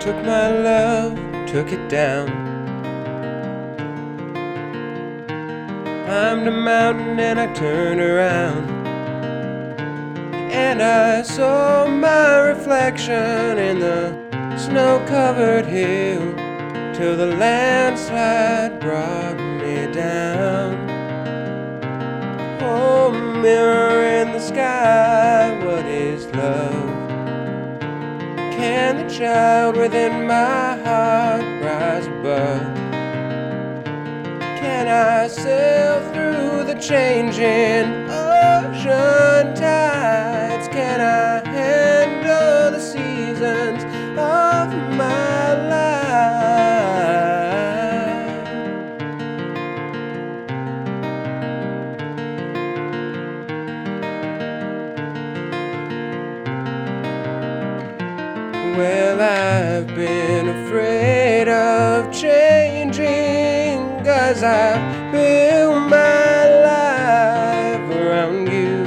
took 0.00 0.16
my 0.24 0.48
love, 0.48 1.12
took 1.46 1.70
it 1.72 1.88
down. 1.90 2.26
Climbed 6.06 6.48
a 6.48 6.50
mountain 6.50 7.20
and 7.20 7.38
I 7.38 7.52
turned 7.52 8.00
around. 8.00 8.70
And 10.50 10.80
I 10.82 11.20
saw 11.20 11.86
my 11.86 12.38
reflection 12.38 13.58
in 13.58 13.80
the 13.80 14.56
snow 14.56 15.04
covered 15.06 15.66
hill 15.66 16.34
till 16.94 17.18
the 17.18 17.36
landslide 17.36 18.80
brought 18.80 19.36
me 19.36 19.92
down. 19.92 20.88
Oh, 22.62 23.12
mirror 23.42 24.02
in 24.22 24.32
the 24.32 24.40
sky, 24.40 25.19
child 29.20 29.76
within 29.76 30.26
my 30.26 30.78
heart 30.82 31.44
rise 31.62 32.06
above? 32.06 32.74
Can 34.62 34.88
I 34.88 35.28
sail 35.28 36.00
through 36.10 36.64
the 36.64 36.80
changing 36.80 38.08
ocean 38.08 39.54
tides? 39.54 40.68
Can 40.68 41.02
I 41.02 41.46
handle 41.46 42.70
the 42.70 42.80
seasons 42.80 43.84
of 44.16 44.72
my 44.96 45.29
Well, 58.76 59.20
I've 59.20 59.86
been 59.88 60.48
afraid 60.48 61.48
of 61.48 62.12
changing, 62.12 63.78
cause 64.04 64.42
I 64.42 64.78
built 65.10 65.88
my 65.88 66.48
life 66.68 67.96
around 67.96 68.46
you. 68.48 68.84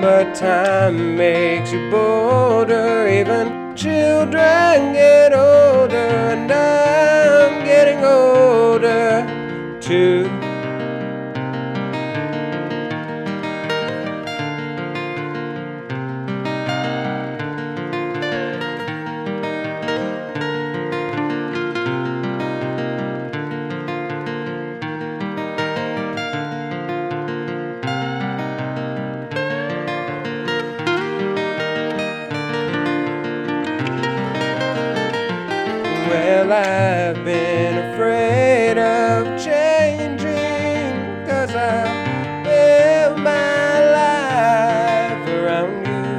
But 0.00 0.34
time 0.34 1.16
makes 1.16 1.72
you 1.72 1.90
bolder, 1.90 3.06
even 3.06 3.76
children 3.76 4.92
get 4.94 5.32
older, 5.32 6.10
and 6.32 6.50
I'm 6.50 7.64
getting 7.64 8.04
older 8.04 9.26
too. 9.80 10.28
Well, 36.10 36.50
I've 36.52 37.24
been 37.24 37.78
afraid 37.92 38.76
of 38.78 39.38
changing, 39.40 40.92
cause 41.24 41.54
I 41.54 41.86
built 42.42 43.18
my 43.18 43.78
life 44.00 45.28
around 45.28 45.86
you. 45.86 46.14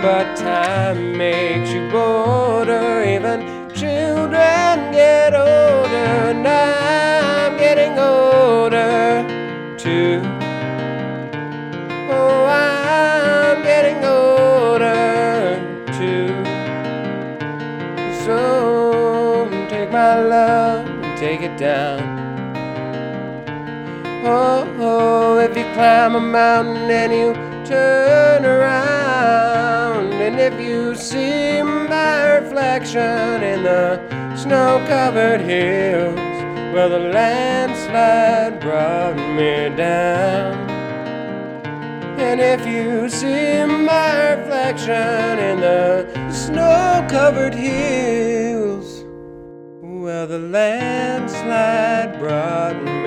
But 0.00 0.36
time 0.36 1.16
makes 1.18 1.70
you 1.70 1.90
bolder, 1.90 3.02
even 3.02 3.40
children 3.74 4.92
get 4.92 5.34
older, 5.34 5.87
take 19.88 19.92
my 19.92 20.20
love 20.20 20.86
and 20.86 21.18
take 21.18 21.40
it 21.40 21.56
down. 21.56 22.00
Oh, 24.24 24.66
oh, 24.78 25.38
if 25.38 25.56
you 25.56 25.64
climb 25.74 26.14
a 26.14 26.20
mountain 26.20 26.90
and 26.90 27.12
you 27.12 27.32
turn 27.64 28.44
around, 28.44 30.12
and 30.12 30.38
if 30.38 30.60
you 30.60 30.94
see 30.94 31.62
my 31.62 32.38
reflection 32.38 33.42
in 33.42 33.62
the 33.62 33.98
snow 34.36 34.84
covered 34.86 35.40
hills, 35.40 36.16
well, 36.74 36.90
the 36.90 36.98
landslide 36.98 38.60
brought 38.60 39.16
me 39.16 39.74
down. 39.74 40.68
And 42.18 42.40
if 42.40 42.66
you 42.66 43.08
see 43.08 43.64
my 43.64 44.34
reflection 44.34 45.38
in 45.38 45.60
the 45.60 46.30
snow 46.30 47.06
covered 47.08 47.54
hills, 47.54 48.27
well, 50.08 50.26
the 50.26 50.38
landslide 50.38 52.18
brought 52.18 52.97